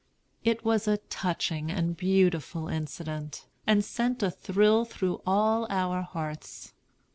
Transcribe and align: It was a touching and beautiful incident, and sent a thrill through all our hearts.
It 0.43 0.65
was 0.65 0.87
a 0.87 0.97
touching 0.97 1.69
and 1.69 1.95
beautiful 1.95 2.67
incident, 2.69 3.45
and 3.67 3.85
sent 3.85 4.23
a 4.23 4.31
thrill 4.31 4.83
through 4.83 5.21
all 5.27 5.67
our 5.69 6.01
hearts. 6.01 6.73